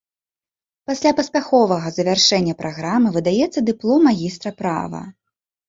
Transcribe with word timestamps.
Пасля 0.91 1.11
паспяховага 1.19 1.87
завяршэння 1.99 2.57
праграмы 2.63 3.13
выдаецца 3.21 3.65
дыплом 3.71 4.05
магістра 4.11 4.57
права. 4.67 5.07